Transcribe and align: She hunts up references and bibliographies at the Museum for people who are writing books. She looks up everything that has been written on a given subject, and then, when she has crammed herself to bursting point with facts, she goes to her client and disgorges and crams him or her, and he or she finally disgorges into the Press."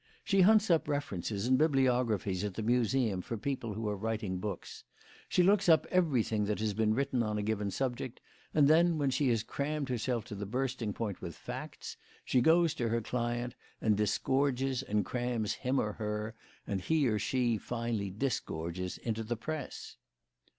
She 0.23 0.41
hunts 0.41 0.71
up 0.71 0.87
references 0.87 1.45
and 1.45 1.59
bibliographies 1.59 2.43
at 2.43 2.55
the 2.55 2.63
Museum 2.63 3.21
for 3.21 3.37
people 3.37 3.75
who 3.75 3.87
are 3.87 3.95
writing 3.95 4.39
books. 4.39 4.83
She 5.29 5.43
looks 5.43 5.69
up 5.69 5.85
everything 5.91 6.45
that 6.45 6.57
has 6.57 6.73
been 6.73 6.95
written 6.95 7.21
on 7.21 7.37
a 7.37 7.43
given 7.43 7.69
subject, 7.69 8.19
and 8.51 8.67
then, 8.67 8.97
when 8.97 9.11
she 9.11 9.29
has 9.29 9.43
crammed 9.43 9.89
herself 9.89 10.25
to 10.25 10.35
bursting 10.43 10.91
point 10.91 11.21
with 11.21 11.35
facts, 11.35 11.97
she 12.25 12.41
goes 12.41 12.73
to 12.73 12.89
her 12.89 13.01
client 13.01 13.53
and 13.79 13.95
disgorges 13.95 14.81
and 14.81 15.05
crams 15.05 15.53
him 15.53 15.79
or 15.79 15.93
her, 15.93 16.33
and 16.65 16.81
he 16.81 17.07
or 17.07 17.19
she 17.19 17.59
finally 17.59 18.09
disgorges 18.09 18.97
into 18.97 19.21
the 19.23 19.37
Press." 19.37 19.97